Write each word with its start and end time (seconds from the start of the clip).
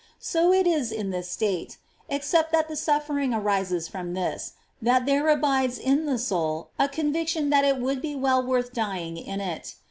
So 0.17 0.51
is 0.51 0.91
it 0.91 0.97
in 0.97 1.11
this 1.11 1.29
state, 1.29 1.77
except 2.09 2.51
that 2.53 2.67
the 2.67 2.75
suffering 2.75 3.35
arises 3.35 3.87
from 3.87 4.15
this, 4.15 4.53
that 4.81 5.05
there 5.05 5.27
abides 5.29 5.77
in 5.77 6.07
the 6.07 6.17
soul 6.17 6.71
a 6.79 6.89
conviction 6.89 7.51
that 7.51 7.65
it 7.65 7.77
would 7.77 8.01
be 8.01 8.15
well 8.15 8.41
worth 8.43 8.73
dying 8.73 9.15
in 9.15 9.39
it. 9.39 9.75